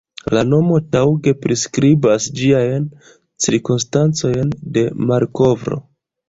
La 0.35 0.43
nomo 0.51 0.77
taŭge 0.95 1.33
priskribas 1.43 2.25
ĝiajn 2.39 2.87
cirkonstancojn 3.45 4.57
de 4.79 4.87
malkovro. 5.13 5.81